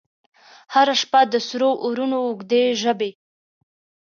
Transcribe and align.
هره 0.73 0.95
شپه 1.01 1.21
د 1.31 1.35
سرو 1.47 1.69
اورونو، 1.83 2.17
اوږدي 2.27 2.63
ژبې، 2.81 3.11